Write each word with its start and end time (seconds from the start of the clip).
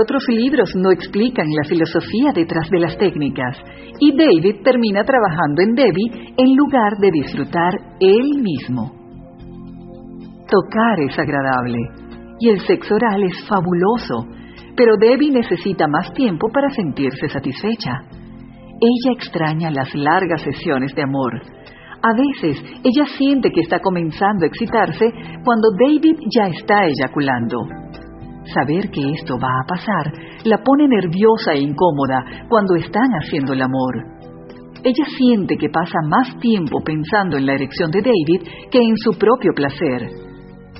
Otros 0.00 0.22
libros 0.28 0.70
no 0.76 0.92
explican 0.92 1.46
la 1.46 1.68
filosofía 1.68 2.32
detrás 2.34 2.70
de 2.70 2.78
las 2.78 2.96
técnicas 2.96 3.56
y 3.98 4.16
David 4.16 4.62
termina 4.64 5.04
trabajando 5.04 5.60
en 5.60 5.74
Debbie 5.74 6.32
en 6.38 6.56
lugar 6.56 6.96
de 6.98 7.10
disfrutar 7.10 7.74
él 8.00 8.40
mismo. 8.40 8.92
Tocar 10.48 11.00
es 11.06 11.18
agradable 11.18 11.78
y 12.38 12.48
el 12.48 12.60
sexo 12.60 12.94
oral 12.94 13.22
es 13.24 13.46
fabuloso, 13.46 14.26
pero 14.74 14.96
Debbie 14.98 15.32
necesita 15.32 15.86
más 15.86 16.10
tiempo 16.14 16.48
para 16.50 16.70
sentirse 16.70 17.28
satisfecha. 17.28 17.92
Ella 18.80 19.12
extraña 19.12 19.70
las 19.70 19.94
largas 19.94 20.40
sesiones 20.40 20.94
de 20.94 21.02
amor. 21.02 21.42
A 22.02 22.14
veces 22.16 22.64
ella 22.82 23.04
siente 23.18 23.50
que 23.50 23.60
está 23.60 23.80
comenzando 23.80 24.44
a 24.44 24.48
excitarse 24.48 25.12
cuando 25.44 25.68
David 25.78 26.16
ya 26.34 26.48
está 26.48 26.86
eyaculando. 26.86 27.79
Saber 28.44 28.90
que 28.90 29.12
esto 29.12 29.36
va 29.38 29.60
a 29.60 29.66
pasar 29.66 30.12
la 30.44 30.58
pone 30.64 30.88
nerviosa 30.88 31.52
e 31.52 31.60
incómoda 31.60 32.46
cuando 32.48 32.74
están 32.76 33.10
haciendo 33.22 33.52
el 33.52 33.62
amor. 33.62 34.20
Ella 34.82 35.04
siente 35.18 35.56
que 35.56 35.68
pasa 35.68 35.98
más 36.08 36.38
tiempo 36.40 36.80
pensando 36.82 37.36
en 37.36 37.46
la 37.46 37.54
erección 37.54 37.90
de 37.90 38.00
David 38.00 38.48
que 38.70 38.78
en 38.78 38.96
su 38.96 39.18
propio 39.18 39.52
placer. 39.54 40.08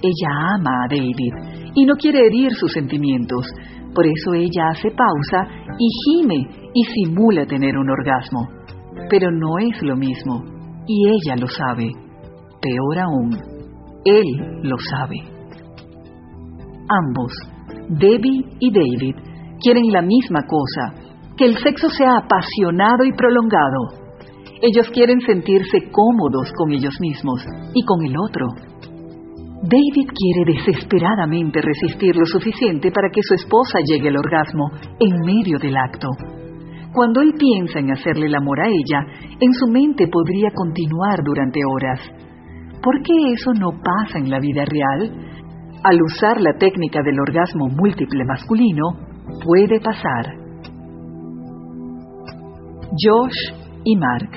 Ella 0.03 0.55
ama 0.55 0.71
a 0.85 0.89
David 0.89 1.71
y 1.75 1.85
no 1.85 1.95
quiere 1.97 2.27
herir 2.27 2.53
sus 2.53 2.73
sentimientos, 2.73 3.47
por 3.95 4.07
eso 4.07 4.33
ella 4.33 4.71
hace 4.71 4.91
pausa 4.91 5.47
y 5.79 5.89
gime 6.05 6.71
y 6.73 6.85
simula 6.85 7.45
tener 7.45 7.77
un 7.77 7.91
orgasmo. 7.91 8.49
Pero 9.11 9.31
no 9.31 9.59
es 9.59 9.83
lo 9.83 9.97
mismo, 9.97 10.45
y 10.87 11.09
ella 11.09 11.37
lo 11.39 11.49
sabe. 11.49 11.91
Peor 12.63 12.99
aún, 12.99 13.37
él 14.05 14.61
lo 14.63 14.77
sabe. 14.79 15.40
Ambos 16.91 17.33
Debbie 17.89 18.45
y 18.61 18.71
David 18.71 19.17
quieren 19.61 19.93
la 19.93 20.03
misma 20.03 20.47
cosa, 20.47 20.95
que 21.37 21.45
el 21.45 21.57
sexo 21.59 21.89
sea 21.91 22.19
apasionado 22.19 23.05
y 23.05 23.13
prolongado. 23.13 24.11
Ellos 24.63 24.89
quieren 24.91 25.21
sentirse 25.21 25.91
cómodos 25.91 26.53
con 26.57 26.71
ellos 26.71 26.95
mismos 27.01 27.45
y 27.75 27.85
con 27.85 28.05
el 28.05 28.15
otro. 28.17 28.47
David 29.63 30.09
quiere 30.15 30.55
desesperadamente 30.55 31.61
resistir 31.61 32.15
lo 32.15 32.27
suficiente 32.27 32.91
para 32.93 33.11
que 33.11 33.23
su 33.23 33.35
esposa 33.35 33.81
llegue 33.85 34.09
al 34.09 34.17
orgasmo 34.17 34.71
en 34.99 35.17
medio 35.27 35.59
del 35.59 35.77
acto. 35.77 36.09
Cuando 36.93 37.21
él 37.21 37.35
piensa 37.39 37.79
en 37.81 37.91
hacerle 37.91 38.27
el 38.27 38.35
amor 38.35 38.61
a 38.61 38.69
ella, 38.69 39.05
en 39.39 39.53
su 39.53 39.67
mente 39.67 40.07
podría 40.09 40.51
continuar 40.55 41.23
durante 41.25 41.61
horas. 41.65 42.01
¿Por 42.83 43.03
qué 43.03 43.33
eso 43.33 43.53
no 43.53 43.71
pasa 43.83 44.19
en 44.19 44.31
la 44.31 44.41
vida 44.41 44.65
real? 44.65 45.30
Al 45.83 45.97
usar 46.03 46.39
la 46.43 46.53
técnica 46.59 47.01
del 47.03 47.19
orgasmo 47.19 47.69
múltiple 47.69 48.23
masculino, 48.27 48.85
puede 49.43 49.81
pasar. 49.81 50.27
Josh 53.01 53.55
y 53.85 53.97
Mark. 53.97 54.29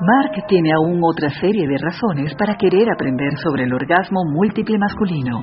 Mark 0.00 0.44
tiene 0.46 0.72
aún 0.74 1.00
otra 1.02 1.30
serie 1.40 1.66
de 1.66 1.78
razones 1.78 2.34
para 2.38 2.56
querer 2.56 2.86
aprender 2.92 3.32
sobre 3.42 3.64
el 3.64 3.72
orgasmo 3.72 4.20
múltiple 4.26 4.76
masculino. 4.76 5.40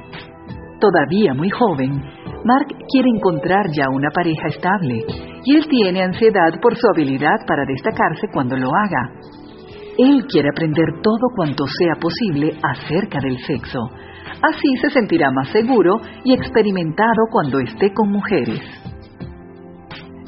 Todavía 0.80 1.34
muy 1.34 1.50
joven, 1.50 2.04
Mark 2.44 2.68
quiere 2.92 3.10
encontrar 3.16 3.66
ya 3.76 3.90
una 3.90 4.12
pareja 4.12 4.48
estable 4.48 5.06
y 5.44 5.56
él 5.56 5.66
tiene 5.68 6.04
ansiedad 6.04 6.52
por 6.62 6.76
su 6.76 6.86
habilidad 6.94 7.48
para 7.48 7.66
destacarse 7.66 8.28
cuando 8.32 8.56
lo 8.56 8.70
haga. 8.70 9.10
Él 9.98 10.24
quiere 10.30 10.50
aprender 10.50 11.02
todo 11.02 11.34
cuanto 11.36 11.66
sea 11.66 11.96
posible 12.00 12.54
acerca 12.62 13.20
del 13.20 13.40
sexo, 13.40 13.80
Así 14.42 14.68
se 14.82 14.90
sentirá 14.90 15.32
más 15.32 15.50
seguro 15.50 16.00
y 16.24 16.34
experimentado 16.34 17.28
cuando 17.32 17.60
esté 17.60 17.94
con 17.94 18.12
mujeres. 18.12 18.62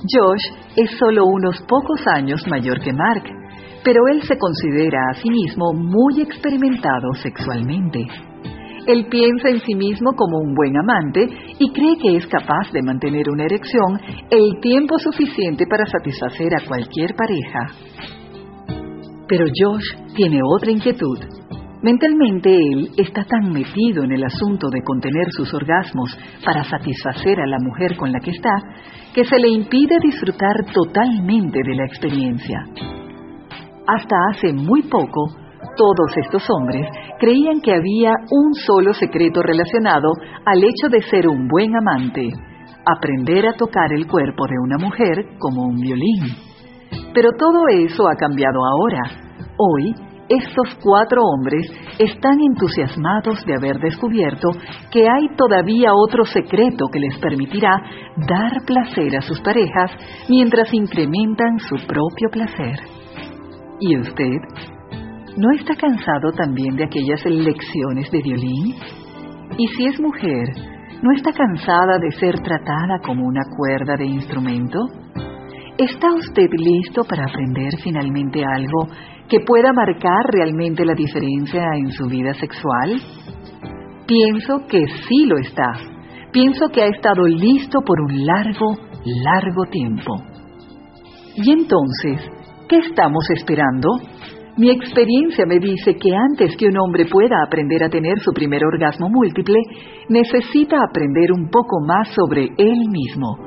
Josh 0.10 0.44
es 0.76 0.92
solo 0.98 1.26
unos 1.26 1.62
pocos 1.68 2.06
años 2.08 2.46
mayor 2.48 2.80
que 2.80 2.94
Mark, 2.94 3.24
pero 3.84 4.08
él 4.12 4.22
se 4.24 4.38
considera 4.38 5.00
a 5.12 5.14
sí 5.16 5.30
mismo 5.30 5.74
muy 5.74 6.22
experimentado 6.22 7.14
sexualmente. 7.22 8.06
Él 8.88 9.08
piensa 9.10 9.50
en 9.50 9.60
sí 9.60 9.76
mismo 9.76 10.14
como 10.16 10.38
un 10.38 10.54
buen 10.54 10.78
amante 10.78 11.28
y 11.60 11.72
cree 11.74 11.98
que 12.02 12.16
es 12.18 12.28
capaz 12.28 12.72
de 12.72 12.82
mantener 12.82 13.30
una 13.30 13.44
erección 13.44 14.00
el 14.30 14.62
tiempo 14.62 14.98
suficiente 14.98 15.66
para 15.70 15.86
satisfacer 15.86 16.54
a 16.56 16.66
cualquier 16.66 17.14
pareja. 17.14 17.60
Pero 19.28 19.46
Josh 19.46 20.14
tiene 20.16 20.40
otra 20.42 20.72
inquietud. 20.72 21.20
Mentalmente 21.88 22.54
él 22.54 22.90
está 22.98 23.24
tan 23.24 23.54
metido 23.54 24.04
en 24.04 24.12
el 24.12 24.22
asunto 24.26 24.68
de 24.70 24.84
contener 24.84 25.32
sus 25.32 25.54
orgasmos 25.54 26.20
para 26.44 26.62
satisfacer 26.66 27.40
a 27.40 27.48
la 27.48 27.60
mujer 27.62 27.96
con 27.96 28.12
la 28.12 28.20
que 28.20 28.32
está, 28.32 28.52
que 29.16 29.24
se 29.24 29.40
le 29.40 29.48
impide 29.48 29.98
disfrutar 30.04 30.66
totalmente 30.74 31.60
de 31.66 31.76
la 31.76 31.86
experiencia. 31.86 32.60
Hasta 33.88 34.16
hace 34.30 34.52
muy 34.52 34.82
poco, 34.82 35.30
todos 35.78 36.12
estos 36.26 36.44
hombres 36.50 36.90
creían 37.22 37.62
que 37.62 37.76
había 37.76 38.12
un 38.32 38.54
solo 38.54 38.92
secreto 38.92 39.42
relacionado 39.42 40.12
al 40.46 40.62
hecho 40.62 40.90
de 40.92 41.02
ser 41.04 41.26
un 41.26 41.48
buen 41.48 41.72
amante, 41.74 42.28
aprender 42.86 43.48
a 43.48 43.56
tocar 43.56 43.94
el 43.94 44.08
cuerpo 44.08 44.46
de 44.46 44.60
una 44.62 44.78
mujer 44.78 45.38
como 45.40 45.64
un 45.64 45.78
violín. 45.78 46.36
Pero 47.14 47.30
todo 47.40 47.66
eso 47.70 48.10
ha 48.10 48.16
cambiado 48.18 48.60
ahora. 48.76 49.28
Hoy, 49.58 49.96
estos 50.30 50.76
cuatro 50.84 51.22
hombres 51.24 51.72
están 52.00 52.40
entusiasmados 52.42 53.46
de 53.46 53.56
haber 53.56 53.80
descubierto 53.80 54.50
que 54.92 55.02
hay 55.02 55.36
todavía 55.38 55.94
otro 55.94 56.26
secreto 56.26 56.88
que 56.92 57.00
les 57.00 57.18
permitirá 57.20 57.82
dar 58.28 58.64
placer 58.66 59.16
a 59.16 59.22
sus 59.22 59.40
parejas 59.42 59.92
mientras 60.28 60.74
incrementan 60.74 61.60
su 61.60 61.76
propio 61.88 62.30
placer. 62.32 62.80
¿Y 63.80 63.98
usted? 63.98 64.38
¿No 65.38 65.52
está 65.52 65.76
cansado 65.76 66.32
también 66.36 66.76
de 66.76 66.86
aquellas 66.86 67.24
lecciones 67.26 68.12
de 68.12 68.22
violín? 68.22 68.76
¿Y 69.58 69.68
si 69.68 69.86
es 69.86 70.00
mujer, 70.00 70.50
no 71.02 71.12
está 71.16 71.32
cansada 71.32 72.00
de 72.00 72.12
ser 72.20 72.40
tratada 72.40 73.00
como 73.06 73.26
una 73.26 73.44
cuerda 73.56 73.96
de 73.96 74.06
instrumento? 74.06 74.80
¿Está 75.78 76.08
usted 76.12 76.50
listo 76.58 77.04
para 77.04 77.26
aprender 77.26 77.70
finalmente 77.84 78.44
algo 78.44 78.88
que 79.30 79.42
pueda 79.42 79.72
marcar 79.74 80.26
realmente 80.34 80.84
la 80.84 80.96
diferencia 80.96 81.66
en 81.76 81.92
su 81.92 82.08
vida 82.08 82.34
sexual? 82.34 83.00
Pienso 84.08 84.66
que 84.68 84.84
sí 84.88 85.26
lo 85.28 85.38
está. 85.38 85.74
Pienso 86.32 86.70
que 86.74 86.82
ha 86.82 86.88
estado 86.88 87.28
listo 87.28 87.82
por 87.86 88.02
un 88.02 88.26
largo, 88.26 88.74
largo 89.24 89.66
tiempo. 89.70 90.16
¿Y 91.36 91.52
entonces, 91.52 92.28
qué 92.68 92.78
estamos 92.78 93.30
esperando? 93.30 93.90
Mi 94.58 94.72
experiencia 94.72 95.46
me 95.46 95.60
dice 95.60 95.94
que 95.94 96.10
antes 96.16 96.58
que 96.58 96.70
un 96.70 96.78
hombre 96.80 97.06
pueda 97.06 97.44
aprender 97.46 97.84
a 97.84 97.90
tener 97.90 98.18
su 98.22 98.32
primer 98.34 98.66
orgasmo 98.66 99.10
múltiple, 99.10 99.60
necesita 100.10 100.78
aprender 100.90 101.32
un 101.34 101.52
poco 101.52 101.86
más 101.86 102.08
sobre 102.16 102.46
él 102.58 102.90
mismo 102.90 103.47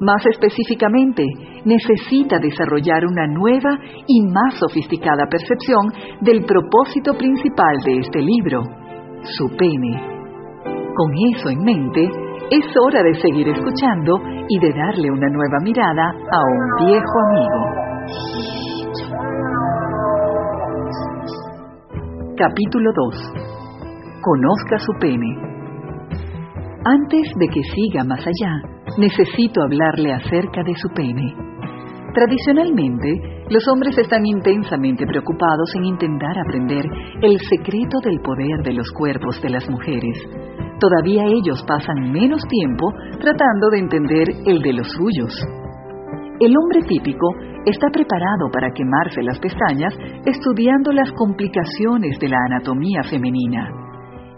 más 0.00 0.24
específicamente, 0.26 1.24
necesita 1.64 2.38
desarrollar 2.38 3.06
una 3.06 3.26
nueva 3.26 3.78
y 4.06 4.22
más 4.32 4.58
sofisticada 4.58 5.26
percepción 5.30 5.92
del 6.20 6.44
propósito 6.44 7.14
principal 7.14 7.78
de 7.84 7.98
este 7.98 8.20
libro, 8.20 8.62
su 9.22 9.48
pene. 9.56 10.14
Con 10.94 11.12
eso 11.34 11.50
en 11.50 11.62
mente, 11.64 12.10
es 12.50 12.64
hora 12.76 13.02
de 13.02 13.14
seguir 13.14 13.48
escuchando 13.48 14.18
y 14.48 14.58
de 14.58 14.72
darle 14.72 15.10
una 15.10 15.28
nueva 15.28 15.58
mirada 15.62 16.10
a 16.10 16.40
un 16.44 16.86
viejo 16.86 17.20
amigo. 17.30 17.84
Capítulo 22.36 22.90
2. 23.12 23.32
Conozca 24.20 24.78
su 24.78 24.92
pene. 25.00 25.36
Antes 26.84 27.32
de 27.38 27.48
que 27.48 27.62
siga 27.62 28.04
más 28.04 28.20
allá, 28.20 28.73
necesito 28.98 29.62
hablarle 29.62 30.12
acerca 30.12 30.62
de 30.62 30.74
su 30.76 30.88
pene. 30.90 31.34
Tradicionalmente, 32.14 33.44
los 33.50 33.66
hombres 33.68 33.98
están 33.98 34.24
intensamente 34.24 35.04
preocupados 35.04 35.74
en 35.74 35.84
intentar 35.84 36.38
aprender 36.38 36.84
el 37.20 37.38
secreto 37.40 37.98
del 38.04 38.20
poder 38.20 38.62
de 38.62 38.72
los 38.72 38.88
cuerpos 38.92 39.42
de 39.42 39.50
las 39.50 39.68
mujeres. 39.68 40.16
Todavía 40.78 41.24
ellos 41.26 41.64
pasan 41.66 42.12
menos 42.12 42.42
tiempo 42.48 42.92
tratando 43.20 43.70
de 43.70 43.78
entender 43.78 44.28
el 44.46 44.62
de 44.62 44.72
los 44.74 44.88
suyos. 44.92 45.34
El 46.40 46.54
hombre 46.56 46.82
típico 46.88 47.26
está 47.64 47.88
preparado 47.92 48.50
para 48.52 48.70
quemarse 48.70 49.22
las 49.22 49.38
pestañas 49.38 49.94
estudiando 50.24 50.92
las 50.92 51.10
complicaciones 51.12 52.18
de 52.20 52.28
la 52.28 52.38
anatomía 52.48 53.02
femenina. 53.10 53.83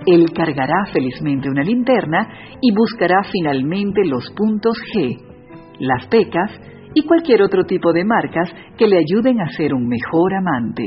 Él 0.07 0.27
cargará 0.33 0.87
felizmente 0.93 1.51
una 1.51 1.63
linterna 1.63 2.29
y 2.61 2.73
buscará 2.73 3.23
finalmente 3.31 4.05
los 4.05 4.31
puntos 4.37 4.77
G, 4.95 5.21
las 5.81 6.07
pecas 6.07 6.53
y 6.95 7.03
cualquier 7.03 7.43
otro 7.43 7.65
tipo 7.65 7.93
de 7.93 8.05
marcas 8.05 8.51
que 8.79 8.87
le 8.87 8.99
ayuden 8.99 9.41
a 9.41 9.51
ser 9.51 9.75
un 9.75 9.89
mejor 9.89 10.35
amante. 10.35 10.85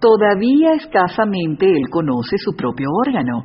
Todavía 0.00 0.74
escasamente 0.74 1.66
él 1.66 1.88
conoce 1.88 2.36
su 2.38 2.54
propio 2.56 2.88
órgano. 3.06 3.44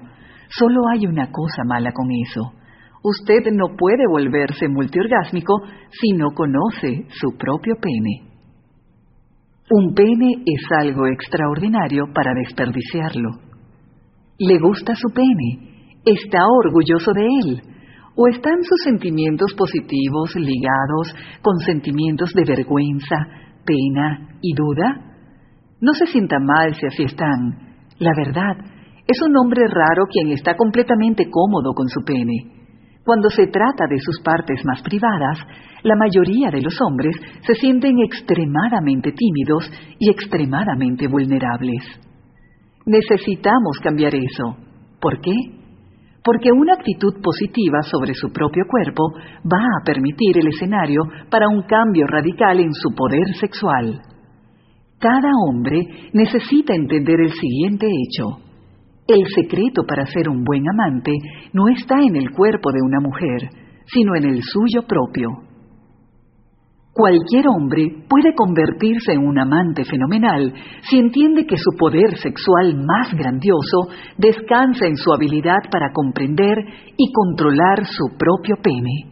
Solo 0.49 0.81
hay 0.91 1.05
una 1.05 1.31
cosa 1.31 1.63
mala 1.63 1.91
con 1.91 2.07
eso. 2.11 2.53
Usted 3.03 3.51
no 3.51 3.75
puede 3.77 4.03
volverse 4.09 4.67
multiorgásmico 4.67 5.61
si 5.91 6.13
no 6.13 6.31
conoce 6.31 7.05
su 7.09 7.37
propio 7.37 7.75
pene. 7.79 8.33
Un 9.69 9.93
pene 9.93 10.43
es 10.45 10.61
algo 10.79 11.07
extraordinario 11.07 12.05
para 12.13 12.33
desperdiciarlo. 12.33 13.52
¿Le 14.39 14.57
gusta 14.57 14.95
su 14.95 15.09
pene? 15.13 15.93
¿Está 16.03 16.39
orgulloso 16.65 17.11
de 17.13 17.21
él? 17.21 17.61
¿O 18.15 18.27
están 18.27 18.63
sus 18.63 18.81
sentimientos 18.83 19.53
positivos 19.55 20.35
ligados 20.35 21.13
con 21.43 21.57
sentimientos 21.59 22.33
de 22.33 22.43
vergüenza, 22.43 23.15
pena 23.63 24.39
y 24.41 24.55
duda? 24.55 25.13
No 25.81 25.93
se 25.93 26.07
sienta 26.07 26.37
mal 26.39 26.73
si 26.73 26.87
así 26.87 27.03
están. 27.03 27.75
La 27.99 28.11
verdad, 28.17 28.57
es 29.05 29.21
un 29.21 29.37
hombre 29.37 29.67
raro 29.67 30.05
quien 30.09 30.31
está 30.31 30.55
completamente 30.55 31.29
cómodo 31.29 31.73
con 31.75 31.87
su 31.87 32.01
pene. 32.03 32.63
Cuando 33.05 33.29
se 33.29 33.45
trata 33.47 33.85
de 33.87 33.99
sus 33.99 34.19
partes 34.21 34.65
más 34.65 34.81
privadas, 34.81 35.37
la 35.83 35.95
mayoría 35.95 36.49
de 36.49 36.61
los 36.61 36.75
hombres 36.81 37.15
se 37.45 37.53
sienten 37.53 37.99
extremadamente 37.99 39.11
tímidos 39.11 39.69
y 39.99 40.09
extremadamente 40.09 41.07
vulnerables. 41.07 41.83
Necesitamos 42.85 43.79
cambiar 43.81 44.13
eso. 44.15 44.57
¿Por 44.99 45.21
qué? 45.21 45.33
Porque 46.23 46.49
una 46.51 46.73
actitud 46.73 47.21
positiva 47.21 47.81
sobre 47.81 48.13
su 48.13 48.31
propio 48.31 48.63
cuerpo 48.69 49.03
va 49.45 49.59
a 49.59 49.83
permitir 49.85 50.37
el 50.37 50.47
escenario 50.47 51.01
para 51.29 51.49
un 51.49 51.63
cambio 51.63 52.07
radical 52.07 52.59
en 52.59 52.73
su 52.73 52.89
poder 52.95 53.27
sexual. 53.39 54.01
Cada 54.99 55.31
hombre 55.47 55.79
necesita 56.13 56.73
entender 56.73 57.19
el 57.19 57.31
siguiente 57.31 57.87
hecho. 57.87 58.39
El 59.05 59.25
secreto 59.35 59.83
para 59.85 60.05
ser 60.05 60.29
un 60.29 60.45
buen 60.45 60.63
amante 60.69 61.11
no 61.51 61.67
está 61.67 61.95
en 61.99 62.15
el 62.15 62.31
cuerpo 62.31 62.71
de 62.71 62.81
una 62.81 63.01
mujer, 63.01 63.49
sino 63.85 64.15
en 64.15 64.23
el 64.23 64.41
suyo 64.41 64.87
propio. 64.87 65.29
Cualquier 66.93 67.47
hombre 67.47 68.05
puede 68.07 68.35
convertirse 68.35 69.13
en 69.13 69.25
un 69.27 69.39
amante 69.39 69.83
fenomenal 69.83 70.53
si 70.87 70.99
entiende 70.99 71.45
que 71.45 71.57
su 71.57 71.75
poder 71.77 72.17
sexual 72.19 72.75
más 72.85 73.11
grandioso 73.13 73.89
descansa 74.17 74.85
en 74.85 74.95
su 74.95 75.11
habilidad 75.11 75.69
para 75.71 75.91
comprender 75.91 76.57
y 76.95 77.11
controlar 77.11 77.85
su 77.85 78.15
propio 78.17 78.57
pene. 78.61 79.11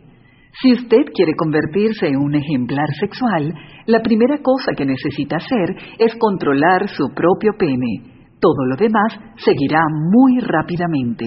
Si 0.61 0.73
usted 0.73 1.11
quiere 1.13 1.33
convertirse 1.35 2.07
en 2.07 2.17
un 2.17 2.35
ejemplar 2.35 2.87
sexual, 2.99 3.53
la 3.87 4.01
primera 4.01 4.37
cosa 4.43 4.73
que 4.77 4.85
necesita 4.85 5.37
hacer 5.37 5.75
es 5.97 6.13
controlar 6.19 6.87
su 6.87 7.07
propio 7.15 7.53
pene 7.57 8.11
todo 8.41 8.65
lo 8.65 8.75
demás 8.75 9.13
seguirá 9.37 9.79
muy 10.11 10.39
rápidamente. 10.39 11.25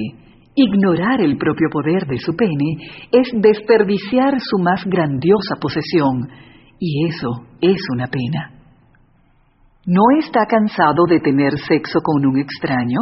Ignorar 0.57 1.21
el 1.21 1.37
propio 1.37 1.69
poder 1.69 2.07
de 2.07 2.19
su 2.19 2.37
pene 2.37 2.77
es 3.11 3.29
desperdiciar 3.35 4.35
su 4.39 4.59
más 4.63 4.85
grandiosa 4.85 5.57
posesión, 5.61 6.29
y 6.79 7.09
eso 7.09 7.29
es 7.61 7.81
una 7.93 8.07
pena. 8.07 8.53
¿No 9.87 10.03
está 10.19 10.47
cansado 10.47 11.05
de 11.09 11.19
tener 11.19 11.59
sexo 11.59 12.01
con 12.03 12.25
un 12.25 12.39
extraño? 12.39 13.01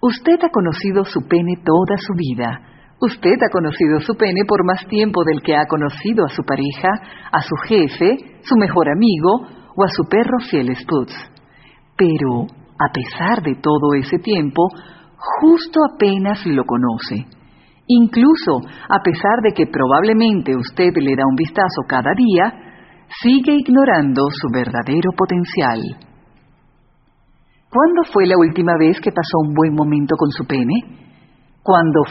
Usted 0.00 0.38
ha 0.42 0.50
conocido 0.50 1.04
su 1.04 1.20
pene 1.28 1.56
toda 1.64 1.98
su 1.98 2.14
vida. 2.14 2.60
Usted 3.00 3.34
ha 3.42 3.50
conocido 3.50 4.00
su 4.00 4.14
pene 4.14 4.42
por 4.46 4.64
más 4.64 4.86
tiempo 4.86 5.24
del 5.24 5.42
que 5.42 5.56
ha 5.56 5.66
conocido 5.66 6.24
a 6.24 6.28
su 6.28 6.44
pareja, 6.44 6.90
a 7.32 7.42
su 7.42 7.56
jefe, 7.66 8.38
su 8.42 8.54
mejor 8.56 8.88
amigo 8.88 9.48
o 9.76 9.84
a 9.84 9.88
su 9.88 10.04
perro 10.08 10.38
fiel 10.48 10.74
Sputz. 10.76 11.12
Pero, 11.96 12.46
a 12.78 12.92
pesar 12.92 13.42
de 13.42 13.56
todo 13.56 13.94
ese 13.98 14.18
tiempo, 14.18 14.62
justo 15.40 15.80
apenas 15.94 16.44
lo 16.46 16.64
conoce. 16.64 17.26
Incluso 17.86 18.60
a 18.88 18.98
pesar 19.02 19.40
de 19.42 19.52
que 19.52 19.66
probablemente 19.66 20.56
usted 20.56 20.92
le 20.96 21.16
da 21.16 21.24
un 21.28 21.36
vistazo 21.36 21.82
cada 21.86 22.10
día, 22.16 22.64
sigue 23.22 23.54
ignorando 23.54 24.22
su 24.30 24.48
verdadero 24.52 25.10
potencial. 25.16 25.80
¿Cuándo 27.70 28.02
fue 28.12 28.26
la 28.26 28.38
última 28.38 28.72
vez 28.78 29.00
que 29.00 29.10
pasó 29.10 29.38
un 29.46 29.52
buen 29.52 29.74
momento 29.74 30.14
con 30.16 30.30
su 30.30 30.46
pene? 30.46 30.74
Cuando 31.62 32.04